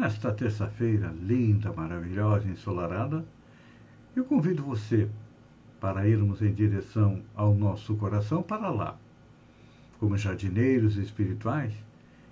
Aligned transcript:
Nesta 0.00 0.32
terça-feira 0.32 1.14
linda, 1.20 1.70
maravilhosa, 1.74 2.48
ensolarada, 2.48 3.22
eu 4.16 4.24
convido 4.24 4.62
você 4.62 5.10
para 5.78 6.08
irmos 6.08 6.40
em 6.40 6.54
direção 6.54 7.20
ao 7.34 7.54
nosso 7.54 7.94
coração 7.96 8.42
para 8.42 8.70
lá, 8.70 8.96
como 9.98 10.16
jardineiros 10.16 10.96
espirituais, 10.96 11.74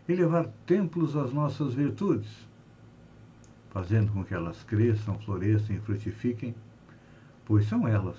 e 0.09 0.15
levar 0.15 0.47
templos 0.65 1.15
às 1.15 1.31
nossas 1.31 1.75
virtudes, 1.75 2.49
fazendo 3.69 4.13
com 4.13 4.25
que 4.25 4.33
elas 4.33 4.65
cresçam, 4.65 5.19
floresçam 5.19 5.77
e 5.77 5.81
frutifiquem, 5.81 6.55
pois 7.45 7.67
são 7.67 7.87
elas 7.87 8.17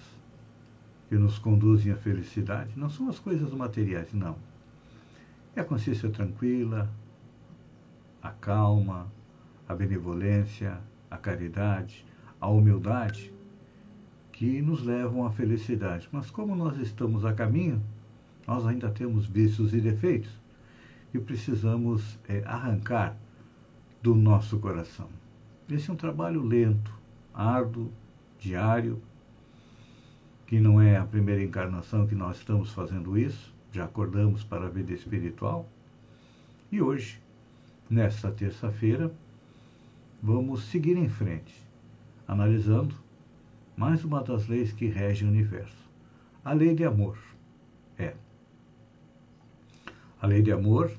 que 1.08 1.16
nos 1.16 1.40
conduzem 1.40 1.92
à 1.92 1.96
felicidade, 1.96 2.70
não 2.76 2.92
são 2.92 3.10
as 3.10 3.18
coisas 3.18 3.52
materiais, 3.52 4.14
não. 4.14 4.38
É 5.56 5.62
a 5.62 5.66
consciência 5.66 6.08
tranquila, 6.12 6.88
a 8.22 8.30
calma, 8.30 9.08
a 9.70 9.76
benevolência, 9.76 10.82
a 11.12 11.18
caridade, 11.18 12.04
a 12.42 12.50
humildade, 12.50 13.32
que 14.32 14.62
nos 14.64 14.84
levam 14.84 15.28
à 15.28 15.32
felicidade. 15.32 16.10
Mas 16.12 16.32
como 16.32 16.56
nós 16.56 16.78
estamos 16.80 17.24
a 17.24 17.34
caminho, 17.34 17.80
nós 18.48 18.66
ainda 18.66 18.90
temos 18.90 19.28
vícios 19.28 19.74
e 19.76 19.80
defeitos 19.80 20.32
e 21.14 21.20
precisamos 21.20 22.18
é, 22.28 22.42
arrancar 22.46 23.16
do 24.02 24.16
nosso 24.16 24.58
coração. 24.58 25.08
Esse 25.70 25.92
é 25.92 25.94
um 25.94 25.98
trabalho 25.98 26.42
lento, 26.42 26.92
árduo, 27.32 27.92
diário, 28.40 29.00
que 30.48 30.60
não 30.60 30.82
é 30.82 30.98
a 30.98 31.06
primeira 31.06 31.44
encarnação 31.44 32.08
que 32.08 32.16
nós 32.16 32.38
estamos 32.38 32.72
fazendo 32.72 33.16
isso, 33.16 33.54
já 33.72 33.86
acordamos 33.86 34.44
para 34.44 34.66
a 34.66 34.70
vida 34.70 34.94
espiritual. 34.94 35.70
E 36.72 36.82
hoje, 36.82 37.22
nesta 37.88 38.32
terça-feira, 38.32 39.12
vamos 40.22 40.64
seguir 40.66 40.98
em 40.98 41.10
frente, 41.10 41.54
analisando 42.28 42.96
mais 43.76 44.04
uma 44.04 44.22
das 44.22 44.48
leis 44.48 44.74
que 44.74 44.88
regem 44.88 45.28
o 45.28 45.32
universo, 45.32 45.90
a 46.44 46.54
lei 46.54 46.76
de 46.76 46.84
amor. 46.84 47.18
É. 47.98 48.14
A 50.22 50.28
lei 50.28 50.42
de 50.42 50.52
amor 50.52 50.92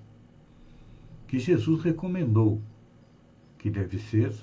que 1.29 1.39
Jesus 1.39 1.83
recomendou, 1.83 2.61
que 3.59 3.71
deve 3.71 3.99
ser 3.99 4.35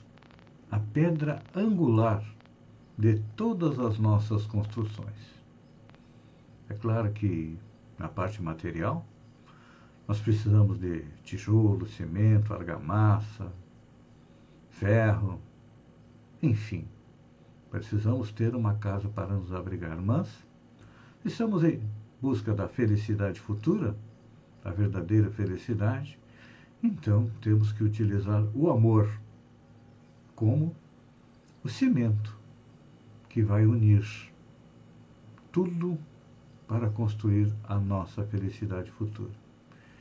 a 0.70 0.80
pedra 0.80 1.42
angular 1.56 2.24
de 2.98 3.20
todas 3.36 3.80
as 3.80 3.98
nossas 3.98 4.46
construções. 4.46 5.38
É 6.70 6.74
claro 6.74 7.12
que 7.12 7.58
na 7.98 8.08
parte 8.08 8.42
material 8.42 9.06
nós 10.08 10.20
precisamos 10.20 10.80
de 10.80 11.04
tijolo, 11.24 11.88
cimento, 11.88 12.54
argamassa, 12.54 13.52
ferro, 14.80 15.40
enfim, 16.42 16.86
precisamos 17.72 18.32
ter 18.32 18.56
uma 18.56 18.76
casa 18.76 19.10
para 19.10 19.36
nos 19.36 19.52
abrigar. 19.52 20.00
Mas 20.00 20.30
estamos 21.26 21.64
em 21.64 21.82
busca 22.22 22.54
da 22.54 22.68
felicidade 22.68 23.40
futura, 23.40 23.96
da 24.64 24.72
verdadeira 24.72 25.30
felicidade, 25.30 26.20
então 26.82 27.30
temos 27.42 27.72
que 27.72 27.84
utilizar 27.84 28.44
o 28.54 28.70
amor 28.70 29.10
como 30.36 30.76
o 31.64 31.70
cimento 31.70 32.38
que 33.30 33.42
vai 33.42 33.66
unir 33.66 34.06
tudo 35.52 35.98
para 36.68 36.90
construir 36.90 37.52
a 37.64 37.80
nossa 37.80 38.24
felicidade 38.24 38.92
futura. 38.92 39.32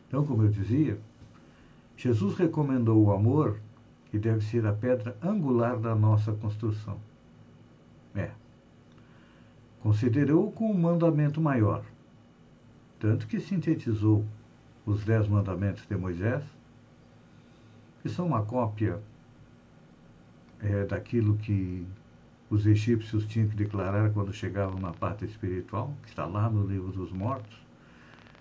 Então, 0.07 0.27
como 0.27 0.43
eu 0.43 0.49
dizia, 0.51 0.99
Jesus 1.97 2.37
recomendou 2.37 3.03
o 3.03 3.13
amor, 3.13 3.59
que 4.11 4.19
deve 4.19 4.43
ser 4.45 4.67
a 4.67 4.73
pedra 4.73 5.17
angular 5.23 5.79
da 5.79 5.95
nossa 5.95 6.33
construção. 6.33 6.99
É. 8.15 8.31
Considerou 9.81 10.51
como 10.53 10.73
um 10.73 10.81
mandamento 10.81 11.41
maior, 11.41 11.85
tanto 12.99 13.27
que 13.27 13.39
sintetizou 13.41 14.25
os 14.85 15.05
dez 15.05 15.29
mandamentos 15.29 15.87
de 15.87 15.97
Moisés, 15.97 16.43
que 18.03 18.09
são 18.09 18.27
uma 18.27 18.43
cópia 18.43 19.01
é, 20.63 20.85
daquilo 20.85 21.37
que 21.37 21.87
os 22.49 22.67
egípcios 22.67 23.27
tinham 23.27 23.49
que 23.49 23.57
declarar 23.57 24.11
quando 24.13 24.33
chegavam 24.33 24.79
na 24.81 24.93
parte 24.93 25.25
espiritual, 25.25 25.93
que 26.03 26.09
está 26.09 26.25
lá 26.25 26.49
no 26.49 26.67
livro 26.67 26.93
dos 26.93 27.11
mortos, 27.11 27.57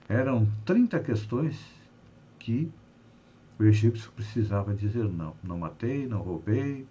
eram 0.08 0.48
30 0.66 1.00
questões 1.00 1.60
que 2.38 2.72
o 3.58 3.64
egípcio 3.64 4.12
precisava 4.12 4.74
dizer 4.74 5.06
não. 5.06 5.34
Não 5.44 5.58
matei, 5.58 6.08
não 6.08 6.22
roubei. 6.22 6.86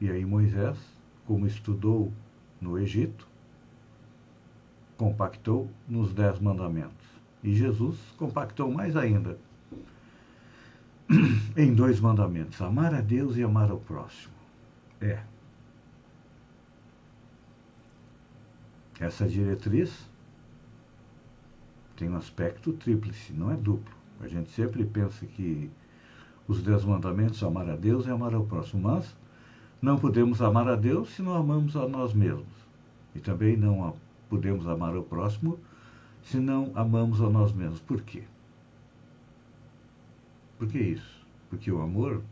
E 0.00 0.10
aí 0.10 0.24
Moisés, 0.24 0.78
como 1.26 1.46
estudou 1.46 2.12
no 2.60 2.78
Egito, 2.78 3.26
compactou 4.96 5.70
nos 5.88 6.12
Dez 6.12 6.38
Mandamentos. 6.38 7.06
E 7.42 7.54
Jesus 7.54 7.98
compactou 8.16 8.70
mais 8.70 8.96
ainda 8.96 9.38
em 11.56 11.74
dois 11.74 12.00
mandamentos: 12.00 12.60
amar 12.60 12.94
a 12.94 13.00
Deus 13.00 13.36
e 13.36 13.42
amar 13.42 13.70
ao 13.70 13.78
próximo. 13.78 14.34
É. 15.00 15.22
Essa 19.00 19.28
diretriz 19.28 20.08
tem 21.96 22.08
um 22.08 22.16
aspecto 22.16 22.72
tríplice, 22.72 23.32
não 23.32 23.50
é 23.52 23.56
duplo. 23.56 23.97
A 24.20 24.28
gente 24.28 24.50
sempre 24.50 24.84
pensa 24.84 25.26
que 25.26 25.70
os 26.46 26.62
dez 26.62 26.84
mandamentos, 26.84 27.42
amar 27.42 27.68
a 27.68 27.76
Deus 27.76 28.06
e 28.06 28.10
amar 28.10 28.34
ao 28.34 28.44
próximo, 28.44 28.82
mas 28.82 29.16
não 29.80 29.98
podemos 29.98 30.42
amar 30.42 30.68
a 30.68 30.76
Deus 30.76 31.10
se 31.10 31.22
não 31.22 31.34
amamos 31.34 31.76
a 31.76 31.86
nós 31.86 32.12
mesmos. 32.12 32.46
E 33.14 33.20
também 33.20 33.56
não 33.56 33.94
podemos 34.28 34.66
amar 34.66 34.96
o 34.96 35.02
próximo 35.02 35.58
se 36.22 36.38
não 36.38 36.72
amamos 36.74 37.20
a 37.20 37.30
nós 37.30 37.52
mesmos. 37.52 37.80
Por 37.80 38.02
quê? 38.02 38.24
Por 40.58 40.68
que 40.68 40.78
isso? 40.78 41.26
Porque 41.48 41.70
o 41.70 41.80
amor 41.80 42.22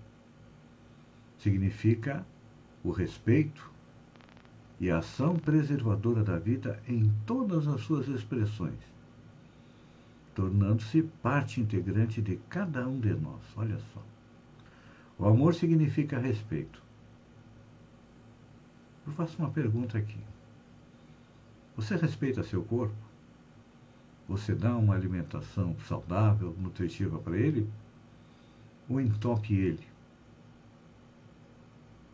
significa 1.39 2.27
o 2.83 2.91
respeito 2.91 3.71
e 4.81 4.91
a 4.91 4.99
ação 4.99 5.37
preservadora 5.37 6.23
da 6.23 6.39
vida 6.39 6.81
em 6.89 7.13
todas 7.25 7.67
as 7.67 7.81
suas 7.83 8.09
expressões, 8.09 8.79
tornando-se 10.37 11.03
parte 11.03 11.61
integrante 11.61 12.23
de 12.23 12.37
cada 12.49 12.87
um 12.87 13.01
de 13.01 13.13
nós. 13.15 13.43
Olha 13.57 13.79
só. 13.93 14.03
O 15.19 15.27
amor 15.27 15.55
significa 15.55 16.19
respeito. 16.19 16.81
Eu 19.05 19.13
faço 19.15 19.37
uma 19.39 19.51
pergunta 19.51 19.99
aqui. 19.99 20.21
Você 21.75 21.97
respeita 21.97 22.45
seu 22.45 22.63
corpo? 22.63 22.95
Você 24.29 24.55
dá 24.55 24.77
uma 24.77 24.95
alimentação 24.95 25.77
saudável, 25.89 26.55
nutritiva 26.59 27.19
para 27.19 27.37
ele? 27.37 27.69
Ou 28.89 29.01
entope 29.01 29.53
ele? 29.53 29.97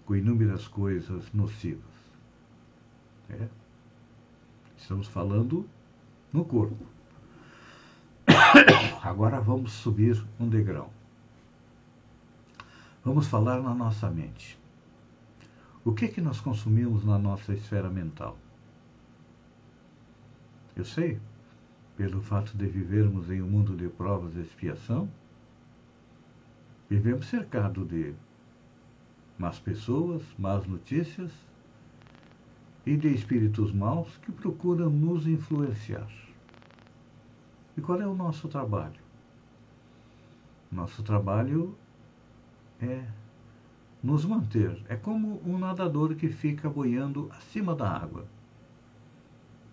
com 0.05 0.17
inúmeras 0.17 0.69
coisas 0.69 1.33
nocivas. 1.33 1.83
É. 3.31 3.49
Estamos 4.77 5.07
falando 5.07 5.67
no 6.33 6.45
corpo. 6.45 6.85
Agora 9.03 9.41
vamos 9.41 9.73
subir 9.73 10.23
um 10.39 10.49
degrau. 10.49 10.93
Vamos 13.05 13.27
falar 13.27 13.61
na 13.63 13.75
nossa 13.75 14.11
mente. 14.11 14.59
O 15.85 15.93
que 15.93 16.05
é 16.05 16.09
que 16.09 16.21
nós 16.21 16.41
consumimos 16.41 17.05
na 17.05 17.19
nossa 17.19 17.53
esfera 17.53 17.91
mental? 17.91 18.37
Eu 20.77 20.85
sei, 20.85 21.21
pelo 21.97 22.23
fato 22.23 22.57
de 22.57 22.67
vivermos 22.67 23.31
em 23.31 23.43
um 23.43 23.49
mundo 23.49 23.77
de 23.77 23.89
provas 23.89 24.37
e 24.37 24.41
expiação, 24.41 25.09
vivemos 26.89 27.27
cercado 27.27 27.85
de 27.85 28.15
más 29.39 29.59
pessoas, 29.59 30.23
más 30.39 30.67
notícias 30.67 31.33
e 32.87 32.97
de 32.97 33.09
espíritos 33.09 33.73
maus 33.73 34.17
que 34.19 34.31
procuram 34.31 34.91
nos 34.91 35.27
influenciar. 35.27 36.22
E 37.77 37.81
qual 37.81 38.01
é 38.01 38.07
o 38.07 38.15
nosso 38.15 38.49
trabalho? 38.49 39.01
Nosso 40.71 41.03
trabalho 41.03 41.77
é 42.81 43.05
nos 44.03 44.25
manter. 44.25 44.83
É 44.89 44.97
como 44.97 45.41
um 45.47 45.59
nadador 45.59 46.15
que 46.15 46.29
fica 46.29 46.69
boiando 46.69 47.31
acima 47.33 47.75
da 47.75 47.89
água. 47.89 48.27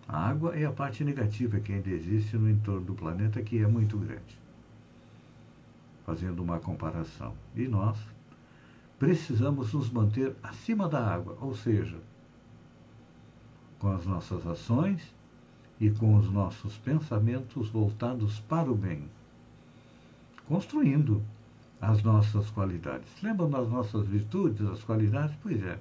A 0.06 0.28
água 0.28 0.56
é 0.56 0.64
a 0.64 0.72
parte 0.72 1.04
negativa 1.04 1.60
que 1.60 1.72
ainda 1.72 1.90
existe 1.90 2.36
no 2.36 2.50
entorno 2.50 2.84
do 2.84 2.94
planeta, 2.94 3.42
que 3.42 3.62
é 3.62 3.66
muito 3.66 3.96
grande. 3.96 4.38
Fazendo 6.04 6.42
uma 6.42 6.58
comparação. 6.58 7.34
E 7.54 7.68
nós 7.68 7.98
precisamos 8.98 9.72
nos 9.72 9.90
manter 9.90 10.34
acima 10.42 10.88
da 10.88 11.14
água, 11.14 11.36
ou 11.40 11.54
seja, 11.54 11.98
com 13.78 13.92
as 13.92 14.04
nossas 14.04 14.46
ações 14.46 15.14
e 15.80 15.90
com 15.90 16.16
os 16.16 16.30
nossos 16.30 16.76
pensamentos 16.76 17.70
voltados 17.70 18.38
para 18.40 18.70
o 18.70 18.74
bem, 18.74 19.04
construindo 20.46 21.22
as 21.80 22.02
nossas 22.02 22.50
qualidades. 22.50 23.10
Lembram 23.22 23.48
das 23.48 23.68
nossas 23.68 24.06
virtudes, 24.06 24.66
as 24.68 24.84
qualidades? 24.84 25.34
Pois 25.42 25.62
é. 25.64 25.78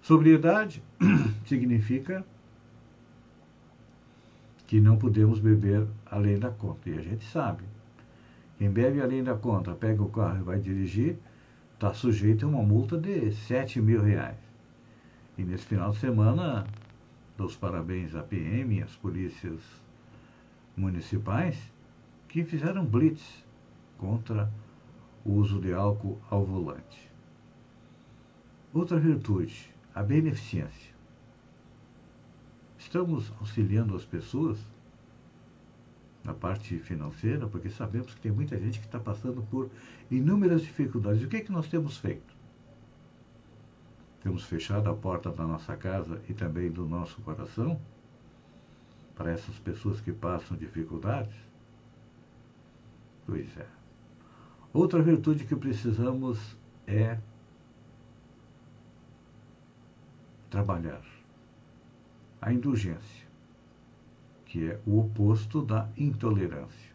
Sobriedade 0.00 0.82
significa 1.46 2.24
que 4.66 4.80
não 4.80 4.96
podemos 4.96 5.38
beber 5.38 5.86
além 6.06 6.38
da 6.38 6.50
conta. 6.50 6.88
E 6.88 6.98
a 6.98 7.02
gente 7.02 7.24
sabe. 7.26 7.64
Quem 8.56 8.70
bebe 8.70 9.00
além 9.00 9.22
da 9.22 9.34
conta, 9.34 9.72
pega 9.74 10.02
o 10.02 10.08
carro 10.08 10.38
e 10.38 10.42
vai 10.42 10.58
dirigir, 10.58 11.16
está 11.74 11.92
sujeito 11.92 12.46
a 12.46 12.48
uma 12.48 12.62
multa 12.62 12.96
de 12.96 13.32
7 13.32 13.80
mil 13.80 14.02
reais. 14.02 14.38
E 15.36 15.42
nesse 15.42 15.66
final 15.66 15.90
de 15.90 15.98
semana, 15.98 16.66
dou 17.36 17.46
os 17.46 17.56
parabéns 17.56 18.14
à 18.14 18.22
PM 18.22 18.78
e 18.78 18.82
às 18.82 18.94
polícias 18.96 19.60
municipais 20.76 21.56
que 22.28 22.44
fizeram 22.44 22.84
blitz 22.84 23.44
contra 23.98 24.50
o 25.24 25.32
uso 25.32 25.60
de 25.60 25.72
álcool 25.72 26.20
ao 26.30 26.44
volante. 26.44 27.10
Outra 28.72 28.98
virtude, 28.98 29.70
a 29.94 30.02
beneficência. 30.02 30.92
Estamos 32.78 33.32
auxiliando 33.40 33.96
as 33.96 34.04
pessoas 34.04 34.58
na 36.24 36.34
parte 36.34 36.78
financeira, 36.78 37.46
porque 37.46 37.68
sabemos 37.68 38.14
que 38.14 38.20
tem 38.20 38.32
muita 38.32 38.58
gente 38.58 38.80
que 38.80 38.86
está 38.86 38.98
passando 38.98 39.42
por 39.42 39.70
inúmeras 40.10 40.62
dificuldades. 40.62 41.22
O 41.22 41.28
que 41.28 41.36
é 41.36 41.40
que 41.40 41.52
nós 41.52 41.68
temos 41.68 41.98
feito? 41.98 42.33
Temos 44.24 44.44
fechado 44.44 44.88
a 44.88 44.94
porta 44.94 45.30
da 45.30 45.46
nossa 45.46 45.76
casa 45.76 46.18
e 46.26 46.32
também 46.32 46.70
do 46.70 46.86
nosso 46.86 47.20
coração 47.20 47.78
para 49.14 49.30
essas 49.30 49.58
pessoas 49.58 50.00
que 50.00 50.12
passam 50.12 50.56
dificuldades? 50.56 51.36
Pois 53.26 53.54
é. 53.58 53.66
Outra 54.72 55.02
virtude 55.02 55.44
que 55.44 55.54
precisamos 55.54 56.56
é 56.86 57.18
trabalhar 60.48 61.04
a 62.40 62.50
indulgência, 62.50 63.28
que 64.46 64.70
é 64.70 64.80
o 64.86 65.00
oposto 65.00 65.60
da 65.60 65.86
intolerância. 65.98 66.94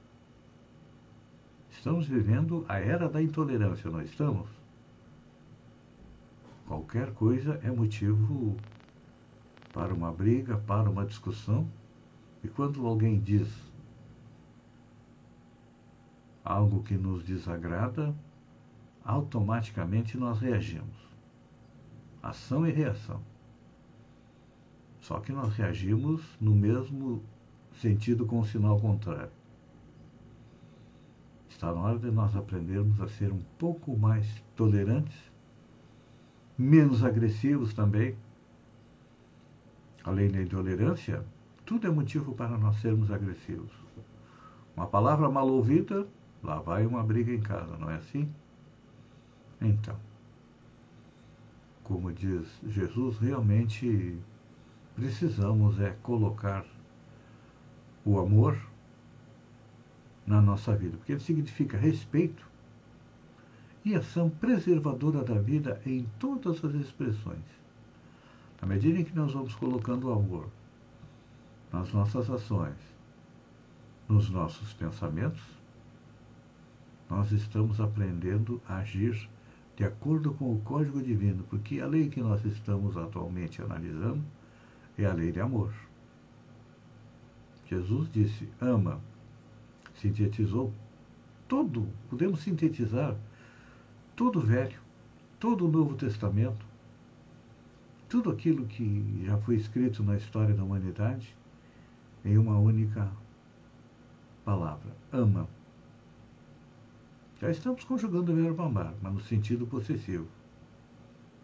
Estamos 1.69 2.07
vivendo 2.07 2.65
a 2.67 2.79
era 2.79 3.07
da 3.07 3.21
intolerância, 3.21 3.87
não 3.91 4.01
estamos? 4.01 4.58
Qualquer 6.69 7.11
coisa 7.15 7.59
é 7.63 7.71
motivo 7.71 8.55
para 9.73 9.91
uma 9.91 10.11
briga, 10.11 10.55
para 10.55 10.87
uma 10.87 11.03
discussão. 11.03 11.67
E 12.43 12.47
quando 12.47 12.85
alguém 12.85 13.19
diz 13.19 13.49
algo 16.45 16.83
que 16.83 16.93
nos 16.93 17.23
desagrada, 17.23 18.15
automaticamente 19.03 20.15
nós 20.15 20.37
reagimos. 20.37 20.95
Ação 22.21 22.67
e 22.67 22.71
reação. 22.71 23.19
Só 24.99 25.19
que 25.19 25.31
nós 25.31 25.55
reagimos 25.55 26.21
no 26.39 26.53
mesmo 26.53 27.23
sentido 27.81 28.27
com 28.27 28.41
o 28.41 28.45
sinal 28.45 28.79
contrário. 28.79 29.31
Está 31.49 31.73
na 31.73 31.81
hora 31.81 31.97
de 31.97 32.11
nós 32.11 32.35
aprendermos 32.35 33.01
a 33.01 33.07
ser 33.07 33.31
um 33.33 33.41
pouco 33.57 33.97
mais 33.97 34.43
tolerantes, 34.55 35.28
menos 36.59 37.05
agressivos 37.05 37.73
também. 37.73 38.17
Além 40.03 40.29
da 40.29 40.41
intolerância, 40.41 41.23
tudo 41.65 41.87
é 41.87 41.89
motivo 41.89 42.33
para 42.33 42.57
nós 42.57 42.75
sermos 42.81 43.09
agressivos. 43.09 43.71
Uma 44.75 44.85
palavra 44.85 45.29
mal 45.29 45.47
ouvida, 45.47 46.05
lá 46.43 46.59
vai 46.59 46.85
uma 46.85 47.01
briga 47.01 47.33
em 47.33 47.39
casa, 47.39 47.77
não 47.77 47.89
é 47.89 47.95
assim? 47.95 48.29
Então, 49.61 49.95
como 51.83 52.11
diz 52.11 52.45
Jesus, 52.67 53.17
realmente 53.19 54.17
precisamos 54.95 55.79
é 55.79 55.91
colocar 56.03 56.65
o 58.03 58.19
amor 58.19 58.57
na 60.25 60.41
nossa 60.41 60.75
vida, 60.75 60.97
porque 60.97 61.13
ele 61.13 61.21
significa 61.21 61.77
respeito 61.77 62.48
e 63.89 63.95
ação 63.95 64.29
preservadora 64.29 65.23
da 65.23 65.39
vida 65.39 65.81
em 65.83 66.05
todas 66.19 66.63
as 66.63 66.75
expressões. 66.75 67.43
À 68.61 68.65
medida 68.65 68.99
em 68.99 69.03
que 69.03 69.15
nós 69.15 69.33
vamos 69.33 69.55
colocando 69.55 70.07
o 70.07 70.13
amor 70.13 70.47
nas 71.73 71.91
nossas 71.91 72.29
ações, 72.29 72.77
nos 74.07 74.29
nossos 74.29 74.73
pensamentos, 74.73 75.41
nós 77.09 77.31
estamos 77.31 77.81
aprendendo 77.81 78.61
a 78.67 78.77
agir 78.77 79.27
de 79.75 79.83
acordo 79.83 80.33
com 80.33 80.53
o 80.53 80.61
código 80.61 81.01
divino, 81.01 81.43
porque 81.49 81.79
a 81.79 81.87
lei 81.87 82.09
que 82.09 82.21
nós 82.21 82.45
estamos 82.45 82.95
atualmente 82.95 83.61
analisando 83.61 84.23
é 84.97 85.05
a 85.05 85.13
lei 85.13 85.31
de 85.31 85.39
amor. 85.39 85.73
Jesus 87.67 88.11
disse: 88.11 88.47
ama. 88.61 88.99
Sintetizou 89.95 90.73
todo, 91.47 91.87
podemos 92.09 92.41
sintetizar 92.41 93.17
todo 94.19 94.39
o 94.39 94.41
Velho, 94.41 94.77
todo 95.39 95.65
o 95.65 95.71
Novo 95.71 95.95
Testamento, 95.95 96.65
tudo 98.09 98.29
aquilo 98.29 98.65
que 98.65 99.23
já 99.25 99.37
foi 99.37 99.55
escrito 99.55 100.03
na 100.03 100.17
história 100.17 100.53
da 100.53 100.61
humanidade 100.61 101.33
em 102.25 102.37
uma 102.37 102.59
única 102.59 103.09
palavra: 104.43 104.91
ama. 105.13 105.47
Já 107.39 107.49
estamos 107.49 107.85
conjugando 107.85 108.33
o 108.33 108.35
verbo 108.35 108.61
amar, 108.61 108.93
mas 109.01 109.13
no 109.13 109.21
sentido 109.21 109.65
possessivo. 109.65 110.27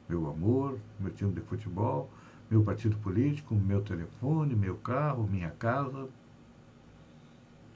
Meu 0.10 0.30
amor, 0.30 0.78
meu 1.00 1.14
time 1.14 1.32
de 1.32 1.40
futebol, 1.40 2.10
meu 2.52 2.62
partido 2.62 2.98
político, 2.98 3.56
meu 3.56 3.84
telefone, 3.84 4.54
meu 4.54 4.76
carro, 4.76 5.26
minha 5.26 5.52
casa. 5.52 6.10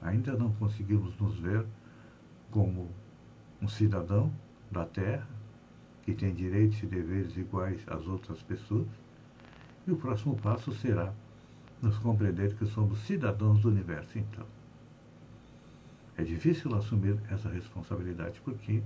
Ainda 0.02 0.34
não 0.36 0.52
conseguimos 0.52 1.18
nos 1.18 1.38
ver 1.38 1.64
como 2.50 2.90
um 3.62 3.66
cidadão 3.66 4.30
da 4.70 4.84
Terra 4.84 5.26
que 6.02 6.14
tem 6.14 6.34
direitos 6.34 6.82
e 6.82 6.86
deveres 6.86 7.36
iguais 7.36 7.80
às 7.86 8.06
outras 8.06 8.42
pessoas. 8.42 8.88
E 9.86 9.92
o 9.92 9.96
próximo 9.96 10.36
passo 10.36 10.72
será 10.72 11.12
nos 11.80 11.98
compreender 11.98 12.54
que 12.56 12.66
somos 12.66 12.98
cidadãos 13.00 13.60
do 13.60 13.68
universo, 13.68 14.18
então. 14.18 14.46
É 16.16 16.22
difícil 16.22 16.74
assumir 16.74 17.18
essa 17.30 17.48
responsabilidade 17.48 18.40
porque 18.44 18.82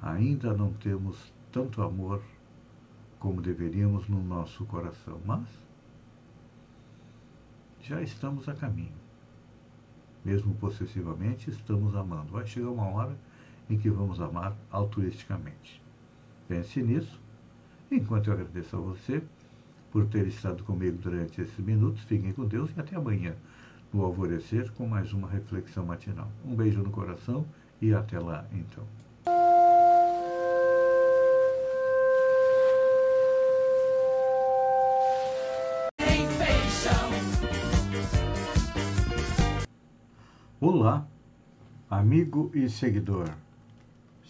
ainda 0.00 0.54
não 0.54 0.72
temos 0.74 1.32
tanto 1.50 1.82
amor 1.82 2.22
como 3.18 3.42
deveríamos 3.42 4.08
no 4.08 4.22
nosso 4.22 4.64
coração, 4.66 5.20
mas 5.24 5.48
já 7.80 8.00
estamos 8.00 8.48
a 8.48 8.54
caminho. 8.54 8.94
Mesmo 10.24 10.54
possessivamente, 10.56 11.50
estamos 11.50 11.96
amando. 11.96 12.32
Vai 12.32 12.46
chegar 12.46 12.70
uma 12.70 12.86
hora 12.86 13.16
em 13.68 13.78
que 13.78 13.90
vamos 13.90 14.20
amar 14.20 14.56
altruisticamente. 14.70 15.82
Pense 16.48 16.82
nisso. 16.82 17.20
Enquanto 17.90 18.28
eu 18.28 18.34
agradeço 18.34 18.76
a 18.76 18.80
você 18.80 19.22
por 19.90 20.06
ter 20.06 20.26
estado 20.26 20.62
comigo 20.64 20.98
durante 20.98 21.40
esses 21.40 21.58
minutos, 21.58 22.02
fiquem 22.04 22.32
com 22.32 22.44
Deus 22.44 22.70
e 22.76 22.80
até 22.80 22.96
amanhã, 22.96 23.34
no 23.92 24.02
alvorecer, 24.04 24.70
com 24.72 24.86
mais 24.86 25.12
uma 25.12 25.28
reflexão 25.28 25.84
matinal. 25.84 26.30
Um 26.44 26.54
beijo 26.54 26.82
no 26.82 26.90
coração 26.90 27.46
e 27.80 27.94
até 27.94 28.18
lá, 28.18 28.46
então. 28.52 28.84
Olá, 40.60 41.06
amigo 41.88 42.50
e 42.52 42.68
seguidor. 42.68 43.30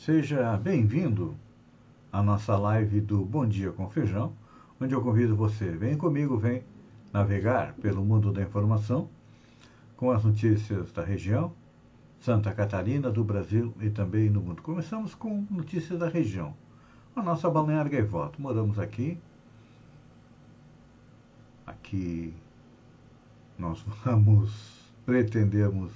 Seja 0.08 0.56
bem-vindo 0.56 1.36
à 2.10 2.22
nossa 2.22 2.56
live 2.56 2.98
do 2.98 3.26
Bom 3.26 3.46
Dia 3.46 3.72
com 3.72 3.90
Feijão, 3.90 4.32
onde 4.80 4.94
eu 4.94 5.02
convido 5.02 5.36
você, 5.36 5.66
vem 5.72 5.98
comigo, 5.98 6.38
vem 6.38 6.64
navegar 7.12 7.74
pelo 7.74 8.02
mundo 8.02 8.32
da 8.32 8.40
informação 8.40 9.06
com 9.98 10.10
as 10.10 10.24
notícias 10.24 10.90
da 10.92 11.04
região, 11.04 11.52
Santa 12.20 12.54
Catarina, 12.54 13.10
do 13.10 13.22
Brasil 13.22 13.74
e 13.82 13.90
também 13.90 14.30
no 14.30 14.40
mundo. 14.40 14.62
Começamos 14.62 15.14
com 15.14 15.46
notícias 15.50 15.98
da 15.98 16.08
região. 16.08 16.54
a 17.14 17.22
nossa 17.22 17.50
balneária 17.50 17.90
Gaivota. 17.90 18.40
Moramos 18.40 18.78
aqui. 18.78 19.18
Aqui 21.66 22.32
nós 23.58 23.84
vamos, 24.02 24.90
pretendemos 25.04 25.92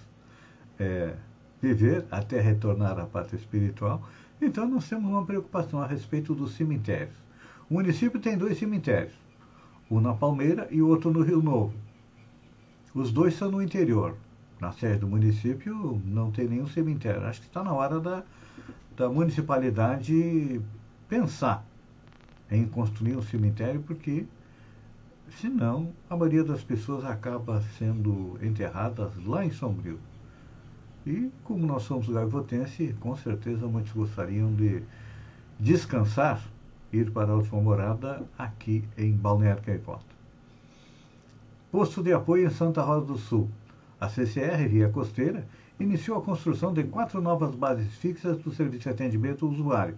é, 0.79 1.17
viver 1.63 2.05
até 2.11 2.41
retornar 2.41 2.99
à 2.99 3.07
pátria 3.07 3.39
espiritual. 3.39 4.03
Então 4.41 4.69
nós 4.69 4.89
temos 4.89 5.09
uma 5.09 5.25
preocupação 5.25 5.81
a 5.81 5.87
respeito 5.87 6.35
dos 6.35 6.55
cemitérios. 6.55 7.15
O 7.71 7.75
município 7.75 8.21
tem 8.21 8.37
dois 8.37 8.59
cemitérios, 8.59 9.15
um 9.89 10.01
na 10.01 10.13
Palmeira 10.13 10.67
e 10.73 10.83
o 10.83 10.89
outro 10.89 11.13
no 11.13 11.23
Rio 11.23 11.41
Novo. 11.41 11.73
Os 12.93 13.13
dois 13.13 13.35
são 13.35 13.51
no 13.51 13.63
interior. 13.63 14.17
Na 14.61 14.73
sede 14.73 14.99
do 14.99 15.07
município 15.07 16.01
não 16.05 16.31
tem 16.31 16.49
nenhum 16.49 16.67
cemitério. 16.67 17.25
Acho 17.25 17.41
que 17.41 17.47
está 17.47 17.63
na 17.63 17.73
hora 17.73 17.99
da, 17.99 18.23
da 18.97 19.09
municipalidade 19.09 20.61
pensar 21.09 21.65
em 22.51 22.67
construir 22.67 23.17
um 23.17 23.23
cemitério, 23.23 23.83
porque 23.83 24.27
senão 25.41 25.93
a 26.11 26.17
maioria 26.17 26.45
das 26.45 26.63
pessoas 26.63 27.05
acaba 27.05 27.63
sendo 27.79 28.39
enterradas 28.43 29.13
lá 29.25 29.45
em 29.45 29.51
Sombrio. 29.51 29.99
E 31.07 31.31
como 31.43 31.67
nós 31.67 31.83
somos 31.83 32.09
gaivotense, 32.09 32.95
com 33.01 33.17
certeza 33.17 33.67
muitos 33.67 33.93
gostariam 33.93 34.55
de 34.55 34.83
descansar, 35.59 36.41
ir 36.93 37.11
para 37.11 37.33
a 37.33 37.35
última 37.35 37.61
morada 37.61 38.23
aqui 38.39 38.85
em 38.97 39.13
Balneário 39.13 39.63
Caipota. 39.63 40.05
Posto 41.73 42.03
de 42.03 42.13
apoio 42.13 42.47
em 42.47 42.51
Santa 42.51 42.83
Rosa 42.83 43.07
do 43.07 43.17
Sul. 43.17 43.49
A 44.01 44.09
CCR, 44.09 44.69
via 44.69 44.89
costeira, 44.89 45.47
iniciou 45.81 46.19
a 46.19 46.23
construção 46.23 46.73
de 46.73 46.85
quatro 46.85 47.21
novas 47.21 47.55
bases 47.55 47.95
fixas 47.95 48.39
do 48.39 48.53
serviço 48.53 48.85
de 48.85 48.89
atendimento 48.91 49.45
ao 49.45 49.53
usuário, 49.53 49.97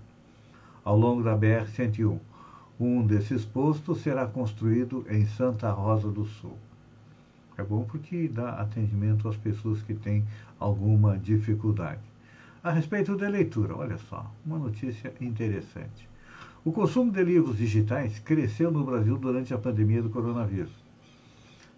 ao 0.84 0.96
longo 0.96 1.22
da 1.22 1.36
BR-101. 1.36 2.18
Um 2.78 3.06
desses 3.06 3.44
postos 3.44 4.00
será 4.00 4.26
construído 4.26 5.04
em 5.08 5.26
Santa 5.26 5.70
Rosa 5.70 6.10
do 6.10 6.24
Sul. 6.24 6.56
É 7.56 7.62
bom 7.62 7.84
porque 7.84 8.28
dá 8.28 8.60
atendimento 8.60 9.28
às 9.28 9.36
pessoas 9.36 9.80
que 9.82 9.94
têm 9.94 10.24
alguma 10.58 11.16
dificuldade. 11.16 12.00
A 12.62 12.70
respeito 12.70 13.16
da 13.16 13.28
leitura, 13.28 13.76
olha 13.76 13.98
só, 13.98 14.30
uma 14.44 14.58
notícia 14.58 15.12
interessante. 15.20 16.08
O 16.64 16.72
consumo 16.72 17.12
de 17.12 17.22
livros 17.22 17.58
digitais 17.58 18.18
cresceu 18.18 18.70
no 18.70 18.84
Brasil 18.84 19.18
durante 19.18 19.52
a 19.52 19.58
pandemia 19.58 20.02
do 20.02 20.08
coronavírus. 20.08 20.72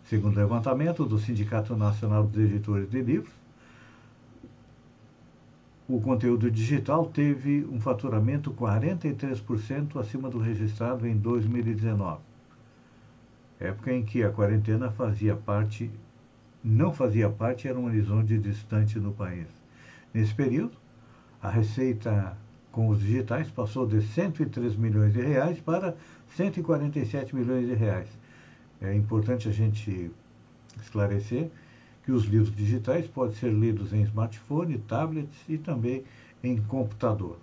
Segundo 0.05 0.37
o 0.37 0.41
levantamento 0.41 1.05
do 1.05 1.19
Sindicato 1.19 1.77
Nacional 1.77 2.25
dos 2.25 2.41
Editores 2.41 2.89
de 2.89 3.03
Livros, 3.03 3.33
o 5.89 6.01
conteúdo 6.01 6.51
digital 6.51 7.07
teve 7.07 7.65
um 7.65 7.81
faturamento 7.81 8.53
43% 8.53 10.01
acima 10.01 10.31
do 10.31 10.39
registrado 10.39 11.07
em 11.07 11.17
2019, 11.17 12.21
época 13.59 13.93
em 13.93 14.05
que 14.05 14.23
a 14.23 14.31
quarentena 14.31 14.91
fazia 14.91 15.35
parte, 15.35 15.91
não 16.63 16.93
fazia 16.93 17.29
parte, 17.29 17.69
era 17.69 17.79
um 17.79 17.87
horizonte 17.87 18.39
distante 18.39 18.99
no 18.99 19.13
país. 19.13 19.47
Nesse 20.13 20.35
período, 20.35 20.77
a 21.43 21.51
receita 21.51 22.37
com 22.73 22.89
os 22.89 23.01
digitais 23.01 23.51
passou 23.51 23.87
de 23.87 24.03
103 24.03 24.77
milhões 24.77 25.13
de 25.13 25.21
reais 25.21 25.59
para 25.61 25.97
147 26.35 27.35
milhões 27.35 27.67
de 27.67 27.75
reais. 27.75 28.09
É 28.81 28.95
importante 28.95 29.49
a 29.49 29.53
gente 29.53 30.11
esclarecer 30.83 31.51
que 32.05 32.13
os 32.13 32.25
livros 32.25 32.55
digitais 32.55 33.07
podem 33.07 33.35
ser 33.35 33.53
lidos 33.53 33.93
em 33.93 34.03
smartphone, 34.03 34.79
tablets 34.79 35.39
e 35.49 35.59
também 35.59 36.05
em 36.43 36.57
computador. 36.63 37.39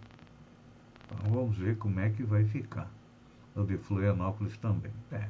Então 1.06 1.32
vamos 1.32 1.56
ver 1.56 1.76
como 1.76 2.00
é 2.00 2.10
que 2.10 2.22
vai 2.22 2.44
ficar. 2.44 2.90
O 3.54 3.62
de 3.62 3.76
Florianópolis 3.76 4.56
também. 4.56 4.92
É. 5.10 5.28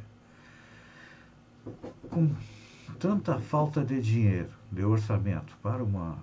Com 2.09 2.31
tanta 2.99 3.39
falta 3.39 3.85
de 3.85 4.01
dinheiro, 4.01 4.51
de 4.71 4.85
orçamento 4.85 5.57
para 5.63 5.83
uma 5.83 6.17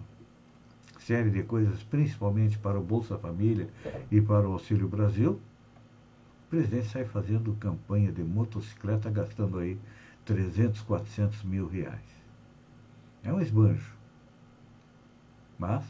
série 1.00 1.30
de 1.30 1.44
coisas, 1.44 1.84
principalmente 1.84 2.58
para 2.58 2.80
o 2.80 2.84
Bolsa 2.84 3.18
Família 3.18 3.68
e 4.12 4.22
para 4.22 4.48
o 4.48 4.54
Auxílio 4.54 4.88
Brasil, 4.88 5.40
o 6.46 6.50
presidente 6.50 6.88
sai 6.88 7.06
fazendo 7.06 7.54
campanha 7.60 8.12
de 8.12 8.24
motocicleta 8.24 9.10
gastando 9.10 9.60
aí 9.60 9.78
300, 10.26 10.82
400 10.82 11.44
mil 11.44 11.68
reais. 11.68 12.19
É 13.24 13.32
um 13.32 13.42
esbanjo. 13.42 13.94
Mas, 15.58 15.84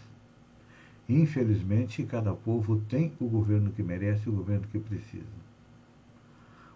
infelizmente, 1.08 2.04
cada 2.04 2.34
povo 2.34 2.82
tem 2.90 3.14
o 3.20 3.28
governo 3.28 3.72
que 3.72 3.84
merece 3.84 4.28
e 4.28 4.30
o 4.30 4.36
governo 4.36 4.68
que 4.68 4.80
precisa. 4.80 5.26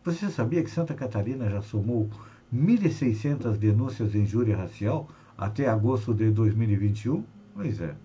Você 0.04 0.30
sabia 0.30 0.64
que 0.64 0.70
Santa 0.70 0.94
Catarina 0.94 1.50
já 1.50 1.62
somou 1.62 2.10
1.600 2.54 3.58
denúncias 3.58 4.12
de 4.12 4.20
injúria 4.20 4.58
racial 4.58 5.10
até 5.38 5.68
agosto 5.68 6.14
de 6.14 6.30
2021? 6.30 7.24
Pois 7.56 7.82
é. 7.82 7.96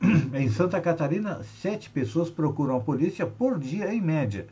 Em 0.34 0.48
Santa 0.48 0.80
Catarina, 0.80 1.42
sete 1.44 1.88
pessoas 1.88 2.30
procuram 2.30 2.76
a 2.76 2.80
polícia 2.80 3.26
por 3.26 3.58
dia, 3.58 3.94
em 3.94 4.00
média 4.00 4.46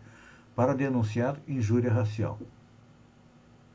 para 0.54 0.75
denunciar 0.75 1.37
injúria 1.49 1.92
racial. 1.92 2.38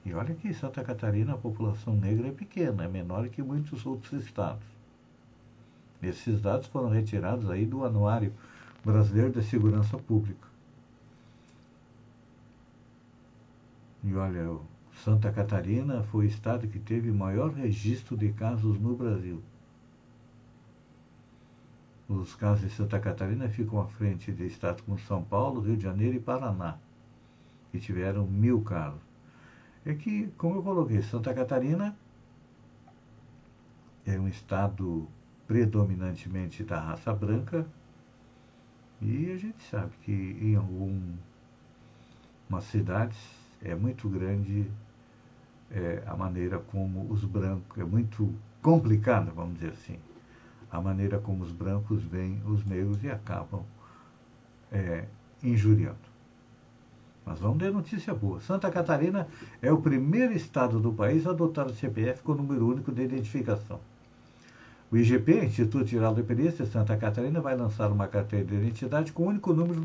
E 0.08 0.14
olha 0.14 0.34
que 0.34 0.48
em 0.48 0.54
Santa 0.54 0.82
Catarina 0.86 1.34
a 1.34 1.38
população 1.38 1.94
negra 1.94 2.30
é 2.30 2.32
pequena, 2.32 2.86
é 2.86 2.88
menor 2.88 3.28
que 3.28 3.44
muitos 3.44 3.86
outros 3.86 4.14
estados. 4.24 4.66
Esses 6.02 6.40
dados 6.40 6.68
foram 6.68 6.88
retirados 6.88 7.50
aí 7.50 7.66
do 7.66 7.84
Anuário 7.84 8.32
Brasileiro 8.86 9.34
de 9.34 9.44
Segurança 9.44 9.98
Pública. 9.98 10.48
E 14.02 14.16
olha, 14.16 14.58
Santa 15.04 15.30
Catarina 15.30 16.02
foi 16.04 16.24
o 16.24 16.30
estado 16.30 16.70
que 16.70 16.80
teve 16.80 17.12
maior 17.12 17.52
registro 17.52 18.16
de 18.16 18.32
casos 18.32 18.80
no 18.80 18.96
Brasil. 18.96 19.44
Os 22.08 22.34
casos 22.34 22.70
de 22.70 22.70
Santa 22.70 22.98
Catarina 22.98 23.50
ficam 23.50 23.82
à 23.82 23.88
frente 23.90 24.32
de 24.32 24.48
estados 24.48 24.80
como 24.80 24.98
São 25.00 25.22
Paulo, 25.22 25.60
Rio 25.60 25.76
de 25.76 25.84
Janeiro 25.84 26.16
e 26.16 26.22
Paraná, 26.22 26.78
que 27.74 27.78
tiveram 27.78 28.26
mil 28.26 28.62
casos. 28.62 29.07
É 29.88 29.94
que, 29.94 30.27
como 30.38 30.56
eu 30.56 30.63
coloquei, 30.63 31.01
Santa 31.01 31.34
Catarina 31.34 31.96
é 34.06 34.20
um 34.20 34.27
estado 34.27 35.08
predominantemente 35.48 36.62
da 36.62 36.77
raça 36.77 37.13
branca, 37.13 37.65
e 39.01 39.32
a 39.32 39.38
gente 39.38 39.63
sabe 39.63 39.94
que 40.01 40.12
em 40.12 40.58
algumas 40.58 41.15
cidades 42.63 43.17
é 43.62 43.74
muito 43.75 44.10
grande 44.10 44.70
é, 45.72 46.03
a 46.06 46.17
maneira 46.17 46.60
como 46.60 47.10
os 47.10 47.24
brancos, 47.24 47.77
é 47.82 47.86
muito 47.86 48.36
complicada, 48.62 49.32
vamos 49.32 49.53
dizer 49.53 49.72
assim, 49.72 49.98
a 50.70 50.82
maneira 50.82 51.17
como 51.17 51.46
os 51.46 51.51
brancos 51.53 52.03
veem 52.03 52.41
os 52.46 52.65
negros 52.65 53.01
e 53.06 53.10
acabam 53.10 53.63
é, 54.70 55.06
injuriando. 55.41 56.07
Mas 57.28 57.40
vamos 57.40 57.58
ter 57.58 57.74
notícia 57.74 58.14
boa. 58.14 58.40
Santa 58.40 58.72
Catarina 58.72 59.28
é 59.62 59.70
o 59.70 59.82
primeiro 59.82 60.32
estado 60.32 60.80
do 60.80 60.94
país 60.94 61.28
a 61.28 61.32
adotar 61.32 61.68
o 61.68 61.74
CPF 61.74 62.24
com 62.24 62.34
número 62.34 62.66
único 62.66 62.90
de 62.90 63.04
identificação. 63.04 63.82
O 64.90 64.96
IGP, 64.96 65.44
Instituto 65.44 65.86
Geral 65.86 66.16
de 66.16 66.24
Perícia 66.24 66.66
Santa 66.66 66.96
Catarina, 66.96 67.42
vai 67.42 67.58
lançar 67.58 67.92
uma 67.92 68.08
carteira 68.08 68.46
de 68.46 68.56
identidade 68.56 69.12
com 69.12 69.24
um 69.24 69.28
único 69.28 69.52
número 69.52 69.84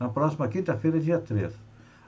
na 0.00 0.08
próxima 0.08 0.48
quinta-feira, 0.48 0.98
dia 0.98 1.20
3. 1.20 1.52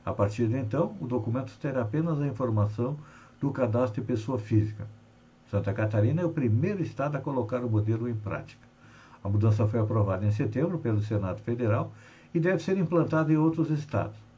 A 0.04 0.12
partir 0.12 0.48
de 0.48 0.56
então, 0.56 0.96
o 1.00 1.06
documento 1.06 1.56
terá 1.60 1.82
apenas 1.82 2.20
a 2.20 2.26
informação 2.26 2.96
do 3.40 3.52
cadastro 3.52 4.00
de 4.00 4.06
pessoa 4.08 4.36
física. 4.36 4.88
Santa 5.48 5.72
Catarina 5.72 6.22
é 6.22 6.24
o 6.24 6.30
primeiro 6.30 6.82
estado 6.82 7.14
a 7.14 7.20
colocar 7.20 7.64
o 7.64 7.70
modelo 7.70 8.08
em 8.08 8.16
prática. 8.16 8.66
A 9.22 9.28
mudança 9.28 9.64
foi 9.68 9.78
aprovada 9.78 10.26
em 10.26 10.32
setembro 10.32 10.76
pelo 10.80 11.00
Senado 11.00 11.40
Federal 11.42 11.92
e 12.34 12.40
deve 12.40 12.60
ser 12.60 12.76
implantada 12.76 13.32
em 13.32 13.36
outros 13.36 13.70
estados. 13.70 14.31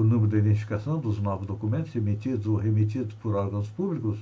O 0.00 0.02
número 0.02 0.28
de 0.28 0.38
identificação 0.38 0.98
dos 0.98 1.20
novos 1.20 1.46
documentos 1.46 1.94
emitidos 1.94 2.46
ou 2.46 2.56
remetidos 2.56 3.14
por 3.16 3.34
órgãos 3.34 3.68
públicos 3.68 4.18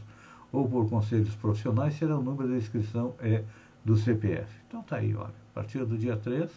ou 0.51 0.69
por 0.69 0.91
conselhos 0.91 1.33
profissionais 1.37 1.95
será 1.95 2.19
o 2.19 2.21
número 2.21 2.49
de 2.49 2.57
inscrição 2.57 3.15
é 3.21 3.45
do 3.85 3.97
CPF. 3.97 4.53
Então 4.67 4.83
tá 4.83 4.97
aí, 4.97 5.15
olha. 5.15 5.29
A 5.29 5.55
partir 5.55 5.85
do 5.85 5.97
dia 5.97 6.17
3, 6.17 6.51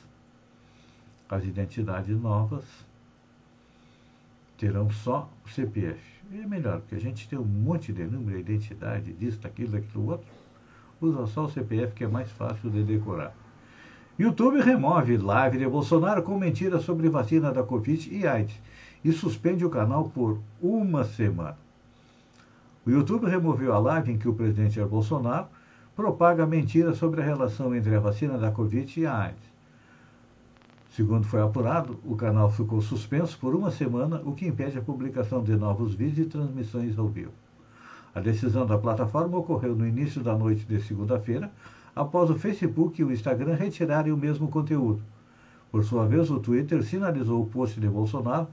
as 1.30 1.44
identidades 1.44 2.20
novas 2.20 2.66
terão 4.58 4.90
só 4.90 5.30
o 5.46 5.50
CPF. 5.52 6.02
E 6.32 6.40
é 6.40 6.48
melhor, 6.48 6.80
porque 6.80 6.96
a 6.96 7.00
gente 7.00 7.30
tem 7.30 7.38
um 7.38 7.46
monte 7.46 7.94
de 7.94 8.04
número, 8.04 8.40
identidade, 8.40 9.14
disso, 9.14 9.38
daquilo, 9.38 9.74
daquilo 9.74 10.10
outro. 10.10 10.26
Usa 11.00 11.28
só 11.28 11.46
o 11.46 11.52
CPF 11.52 11.94
que 11.94 12.06
é 12.06 12.08
mais 12.08 12.32
fácil 12.32 12.72
de 12.72 12.82
decorar. 12.84 13.36
YouTube 14.18 14.62
remove 14.62 15.16
live 15.16 15.60
de 15.60 15.68
Bolsonaro 15.68 16.24
com 16.24 16.40
mentiras 16.40 16.82
sobre 16.82 17.08
vacina 17.08 17.52
da 17.52 17.62
Covid 17.62 18.10
e 18.12 18.26
AIDS 18.26 18.60
e 19.04 19.12
suspende 19.12 19.66
o 19.66 19.70
canal 19.70 20.10
por 20.10 20.40
uma 20.62 21.04
semana. 21.04 21.58
O 22.86 22.90
YouTube 22.90 23.28
removeu 23.28 23.74
a 23.74 23.80
live 23.80 24.12
em 24.12 24.18
que 24.18 24.28
o 24.28 24.34
presidente 24.34 24.76
Jair 24.76 24.88
Bolsonaro 24.88 25.48
propaga 25.96 26.46
mentiras 26.46 26.98
sobre 26.98 27.22
a 27.22 27.26
relação 27.26 27.76
entre 27.76 27.96
a 27.96 28.00
vacina 28.00 28.38
da 28.38 28.52
Covid 28.52 29.00
e 29.00 29.06
a 29.06 29.18
AIDS. 29.18 29.52
Segundo 30.96 31.26
foi 31.26 31.42
apurado, 31.42 32.00
o 32.04 32.16
canal 32.16 32.52
ficou 32.52 32.82
suspenso 32.82 33.38
por 33.40 33.56
uma 33.56 33.72
semana, 33.72 34.22
o 34.26 34.34
que 34.34 34.48
impede 34.48 34.78
a 34.78 34.82
publicação 34.82 35.42
de 35.42 35.56
novos 35.56 35.94
vídeos 35.94 36.28
e 36.28 36.30
transmissões 36.30 36.98
ao 36.98 37.08
vivo. 37.08 37.32
A 38.14 38.20
decisão 38.20 38.66
da 38.66 38.78
plataforma 38.78 39.38
ocorreu 39.38 39.74
no 39.74 39.88
início 39.88 40.22
da 40.22 40.38
noite 40.38 40.66
de 40.66 40.82
segunda-feira, 40.82 41.50
após 41.96 42.30
o 42.30 42.36
Facebook 42.36 43.00
e 43.00 43.06
o 43.06 43.12
Instagram 43.12 43.56
retirarem 43.56 44.12
o 44.12 44.18
mesmo 44.18 44.50
conteúdo. 44.50 45.02
Por 45.72 45.86
sua 45.86 46.06
vez, 46.06 46.30
o 46.30 46.40
Twitter 46.40 46.84
sinalizou 46.84 47.42
o 47.42 47.48
post 47.48 47.80
de 47.80 47.88
Bolsonaro 47.88 48.48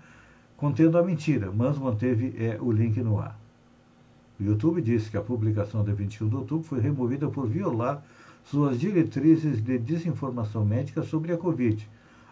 contendo 0.59 0.99
a 0.99 1.03
mentira, 1.03 1.51
mas 1.51 1.79
manteve 1.79 2.35
é, 2.37 2.59
o 2.61 2.71
link 2.71 3.01
no 3.01 3.19
ar. 3.19 3.39
O 4.39 4.43
YouTube 4.43 4.83
disse 4.83 5.09
que 5.09 5.17
a 5.17 5.23
publicação 5.23 5.83
de 5.83 5.93
21 5.93 6.29
de 6.29 6.37
outubro 6.37 6.67
foi 6.67 6.81
removida 6.81 7.29
por 7.29 7.49
violar 7.49 8.05
suas 8.45 8.79
diretrizes 8.79 9.63
de 9.63 9.79
desinformação 9.79 10.65
médica 10.65 11.03
sobre 11.03 11.33
a 11.33 11.39
Covid, 11.39 11.89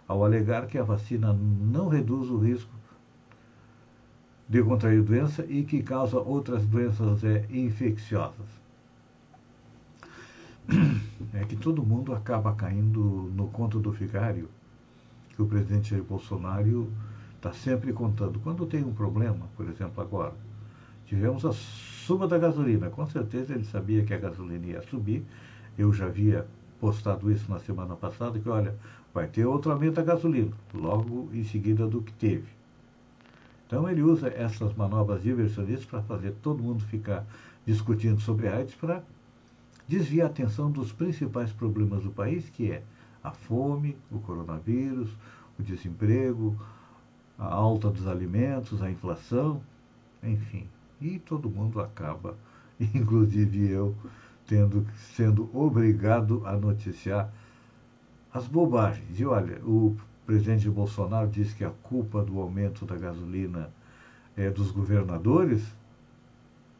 ao 0.09 0.24
alegar 0.24 0.66
que 0.66 0.77
a 0.77 0.83
vacina 0.83 1.33
não 1.33 1.88
reduz 1.88 2.29
o 2.29 2.38
risco 2.38 2.70
de 4.48 4.62
contrair 4.62 5.03
doença 5.03 5.44
e 5.48 5.62
que 5.62 5.83
causa 5.83 6.18
outras 6.18 6.66
doenças 6.66 7.22
é, 7.22 7.46
infecciosas. 7.48 8.46
É 11.33 11.44
que 11.44 11.57
todo 11.57 11.85
mundo 11.85 12.12
acaba 12.12 12.55
caindo 12.55 13.31
no 13.37 13.48
conto 13.48 13.79
do 13.79 13.92
vigário 13.92 14.48
que 15.31 15.42
o 15.42 15.46
presidente 15.46 15.90
Jair 15.90 16.03
Bolsonaro 16.03 16.90
está 17.37 17.53
sempre 17.53 17.92
contando. 17.92 18.40
Quando 18.40 18.66
tem 18.66 18.83
um 18.83 18.92
problema, 18.92 19.46
por 19.57 19.68
exemplo, 19.68 20.03
agora, 20.03 20.35
tivemos 21.07 21.44
a 21.44 21.53
suba 21.53 22.27
da 22.27 22.38
gasolina. 22.38 22.90
Com 22.90 23.07
certeza 23.07 23.55
ele 23.55 23.64
sabia 23.64 24.05
que 24.05 24.14
a 24.14 24.18
gasolina 24.18 24.66
ia 24.66 24.83
subir. 24.83 25.25
Eu 25.79 25.92
já 25.92 26.07
havia 26.07 26.46
postado 26.81 27.31
isso 27.31 27.51
na 27.51 27.59
semana 27.59 27.94
passada, 27.94 28.38
que 28.38 28.49
olha, 28.49 28.75
vai 29.12 29.27
ter 29.27 29.46
outro 29.46 29.72
aumento 29.72 29.94
da 29.94 30.03
gasolina, 30.03 30.53
logo 30.75 31.31
em 31.33 31.44
seguida 31.44 31.87
do 31.87 32.03
que 32.03 32.12
teve. 32.12 32.49
Então 33.66 33.88
ele 33.88 34.03
usa 34.03 34.29
essas 34.29 34.75
manobras 34.75 35.22
diversionistas 35.22 35.87
para 35.87 36.03
fazer 36.03 36.33
todo 36.42 36.62
mundo 36.62 36.85
ficar 36.85 37.25
discutindo 37.64 38.20
sobre 38.20 38.46
a 38.46 38.57
AIDS 38.57 38.75
para 38.75 39.03
desviar 39.88 40.29
a 40.29 40.31
atenção 40.31 40.70
dos 40.70 40.92
principais 40.92 41.51
problemas 41.53 42.03
do 42.03 42.11
país, 42.11 42.49
que 42.51 42.70
é 42.70 42.83
a 43.22 43.33
fome, 43.33 43.96
o 44.11 44.18
coronavírus, 44.20 45.11
o 45.59 45.62
desemprego, 45.62 46.57
a 47.38 47.46
alta 47.46 47.90
dos 47.90 48.07
alimentos, 48.07 48.83
a 48.83 48.90
inflação, 48.90 49.61
enfim 50.22 50.66
e 51.01 51.18
todo 51.18 51.51
mundo 51.51 51.81
acaba, 51.81 52.37
inclusive 52.81 53.68
eu, 53.70 53.94
tendo 54.46 54.87
sendo 55.14 55.51
obrigado 55.53 56.42
a 56.46 56.57
noticiar 56.57 57.33
as 58.33 58.46
bobagens. 58.46 59.18
E 59.18 59.25
olha, 59.25 59.59
o 59.64 59.96
presidente 60.25 60.68
Bolsonaro 60.68 61.29
disse 61.29 61.55
que 61.55 61.64
a 61.64 61.70
culpa 61.70 62.22
do 62.22 62.40
aumento 62.40 62.85
da 62.85 62.96
gasolina 62.96 63.70
é 64.37 64.51
dos 64.51 64.70
governadores, 64.70 65.64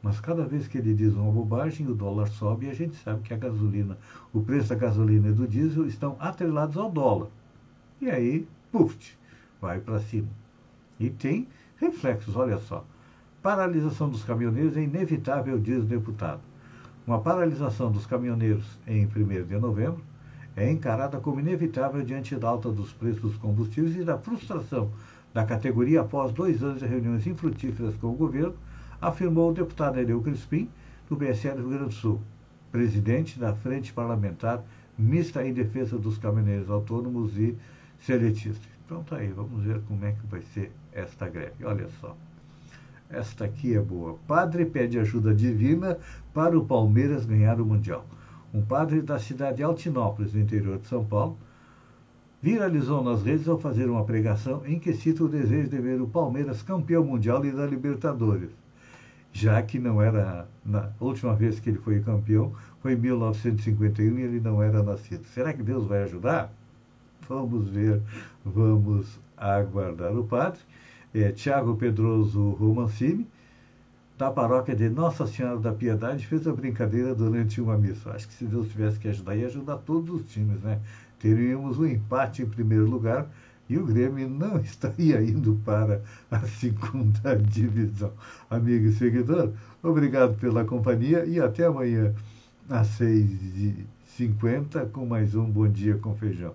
mas 0.03 0.21
cada 0.21 0.45
vez 0.45 0.69
que 0.69 0.79
ele 0.79 0.95
diz 0.95 1.15
uma 1.15 1.33
bobagem, 1.33 1.89
o 1.89 1.95
dólar 1.95 2.29
sobe 2.29 2.67
e 2.67 2.71
a 2.71 2.75
gente 2.75 2.95
sabe 2.97 3.23
que 3.23 3.35
a 3.35 3.37
gasolina, 3.37 3.99
o 4.33 4.41
preço 4.41 4.69
da 4.69 4.77
gasolina 4.77 5.29
e 5.29 5.33
do 5.33 5.49
diesel 5.49 5.87
estão 5.87 6.17
atrelados 6.21 6.77
ao 6.77 6.91
dólar. 6.91 7.29
E 8.01 8.09
aí, 8.11 8.47
puf, 8.71 9.17
vai 9.61 9.81
para 9.81 9.99
cima. 10.01 10.29
E 10.99 11.11
tem 11.11 11.49
reflexos, 11.77 12.37
olha 12.37 12.59
só. 12.59 12.85
Paralisação 13.43 14.09
dos 14.09 14.25
caminhoneiros 14.25 14.77
é 14.77 14.83
inevitável, 14.83 15.59
diz 15.59 15.83
o 15.83 15.87
deputado. 15.87 16.41
Uma 17.07 17.21
paralisação 17.21 17.93
dos 17.93 18.07
caminhoneiros 18.07 18.79
em 18.87 19.07
1 19.07 19.45
de 19.47 19.59
novembro 19.59 20.03
é 20.57 20.71
encarada 20.71 21.21
como 21.21 21.39
inevitável 21.39 22.03
diante 22.03 22.35
da 22.35 22.49
alta 22.49 22.71
dos 22.71 22.93
preços 22.93 23.21
dos 23.21 23.37
combustíveis 23.37 23.95
e 23.97 24.05
da 24.05 24.19
frustração 24.19 24.91
da 25.33 25.45
categoria 25.45 26.01
após 26.01 26.33
dois 26.33 26.63
anos 26.63 26.81
de 26.81 26.87
reuniões 26.87 27.27
infrutíferas 27.27 27.95
com 27.97 28.07
o 28.07 28.15
governo, 28.15 28.55
afirmou 29.01 29.51
o 29.51 29.55
deputado 29.55 30.01
Ereu 30.01 30.23
Crispim, 30.23 30.69
do 31.09 31.17
PSL 31.17 31.57
do 31.57 31.69
Rio 31.69 31.79
Grande 31.79 31.95
do 31.95 31.95
Sul, 31.95 32.21
presidente 32.73 33.39
da 33.39 33.55
Frente 33.55 33.93
Parlamentar 33.93 34.65
Mista 34.99 35.47
em 35.47 35.53
Defesa 35.53 35.99
dos 35.99 36.17
Caminhoneiros 36.17 36.71
Autônomos 36.71 37.37
e 37.37 37.55
Seletistas. 38.01 38.67
Então 38.85 39.05
tá 39.05 39.17
aí, 39.17 39.29
vamos 39.29 39.63
ver 39.63 39.81
como 39.83 40.05
é 40.07 40.13
que 40.13 40.27
vai 40.27 40.41
ser 40.41 40.73
esta 40.97 41.29
greve. 41.29 41.65
Olha 41.65 41.89
só. 42.01 42.17
Esta 43.09 43.45
aqui 43.45 43.77
é 43.77 43.81
boa. 43.81 44.19
Padre 44.27 44.65
pede 44.65 44.99
ajuda 44.99 45.33
divina 45.33 45.99
para 46.35 46.59
o 46.59 46.65
Palmeiras 46.65 47.25
ganhar 47.25 47.61
o 47.61 47.67
Mundial. 47.67 48.05
Um 48.53 48.63
padre 48.63 49.03
da 49.03 49.19
cidade 49.19 49.59
de 49.59 49.63
Altinópolis, 49.63 50.33
no 50.33 50.41
interior 50.41 50.79
de 50.79 50.87
São 50.87 51.05
Paulo, 51.05 51.37
viralizou 52.43 53.03
nas 53.05 53.23
redes 53.23 53.49
ao 53.49 53.59
fazer 53.59 53.89
uma 53.89 54.05
pregação 54.05 54.63
em 54.67 54.79
que 54.79 54.93
cita 54.93 55.25
o 55.25 55.29
desejo 55.29 55.69
de 55.69 55.79
ver 55.79 56.01
o 56.01 56.09
Palmeiras 56.09 56.63
campeão 56.63 57.05
mundial 57.05 57.45
e 57.45 57.53
da 57.53 57.67
Libertadores. 57.67 58.51
Já 59.33 59.61
que 59.63 59.79
não 59.79 60.01
era, 60.01 60.49
na 60.65 60.91
última 60.99 61.35
vez 61.35 61.61
que 61.61 61.69
ele 61.69 61.79
foi 61.79 62.01
campeão, 62.01 62.53
foi 62.81 62.95
em 62.95 62.97
1951 62.97 64.19
e 64.19 64.23
ele 64.23 64.41
não 64.41 64.63
era 64.63 64.83
nascido. 64.83 65.27
Será 65.27 65.53
que 65.53 65.63
Deus 65.63 65.87
vai 65.87 66.05
ajudar? 66.05 66.51
Vamos 67.29 67.69
ver, 67.69 68.01
vamos 68.45 69.21
aguardar. 69.37 70.17
O 70.17 70.25
padre 70.25 70.61
é, 71.15 71.33
Tiago 71.33 71.77
Pedroso 71.77 72.51
Romancini, 72.51 73.27
da 74.19 74.31
paróquia 74.31 74.75
de 74.75 74.89
Nossa 74.89 75.27
Senhora 75.27 75.59
da 75.59 75.73
Piedade, 75.73 76.27
fez 76.27 76.47
a 76.47 76.53
brincadeira 76.53 77.15
durante 77.15 77.61
uma 77.61 77.77
missa. 77.77 78.11
Acho 78.11 78.29
que 78.29 78.35
se 78.35 78.45
Deus 78.45 78.69
tivesse 78.69 78.99
que 78.99 79.09
ajudar, 79.09 79.37
ia 79.37 79.47
ajudar 79.47 79.77
todos 79.79 80.21
os 80.21 80.33
times, 80.33 80.61
né? 80.63 80.81
Teríamos 81.19 81.79
um 81.79 81.87
empate 81.87 82.43
em 82.43 82.47
primeiro 82.47 82.87
lugar 82.87 83.27
e 83.69 83.77
o 83.79 83.85
Grêmio 83.85 84.29
não 84.29 84.59
estaria 84.61 85.21
indo 85.23 85.61
para 85.65 86.03
a 86.31 86.41
segunda 86.41 87.37
divisão. 87.49 88.13
Amigo 88.49 88.87
e 88.87 88.93
seguidor, 88.93 89.53
obrigado 89.83 90.39
pela 90.39 90.65
companhia 90.65 91.25
e 91.25 91.41
até 91.41 91.65
amanhã 91.65 92.15
às 92.69 92.99
6h50 92.99 94.91
com 94.91 95.07
mais 95.07 95.35
um 95.35 95.45
Bom 95.45 95.69
Dia 95.69 95.97
com 95.99 96.15
Feijão. 96.15 96.55